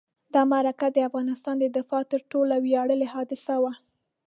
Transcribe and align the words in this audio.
دا 0.33 0.41
معرکه 0.51 0.87
د 0.91 0.97
افغانستان 1.09 1.55
د 1.59 1.65
دفاع 1.77 2.03
تر 2.11 2.21
ټولو 2.31 2.53
ویاړلې 2.65 3.07
حادثه 3.13 3.55
وه. 3.63 3.73